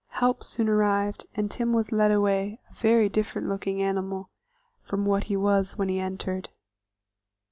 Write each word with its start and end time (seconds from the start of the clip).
Help 0.13 0.43
soon 0.43 0.67
arrived, 0.67 1.27
and 1.35 1.51
Tim 1.51 1.73
was 1.73 1.91
led 1.91 2.09
away 2.09 2.59
a 2.71 2.73
very 2.73 3.07
different 3.07 3.47
looking 3.47 3.83
animal 3.83 4.31
from 4.81 5.05
what 5.05 5.25
he 5.25 5.37
was 5.37 5.77
when 5.77 5.89
he 5.89 5.99
entered. 5.99 6.49